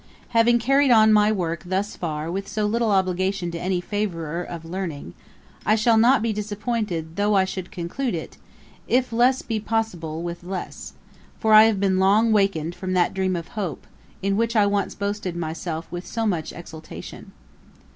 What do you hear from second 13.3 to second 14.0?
of hope,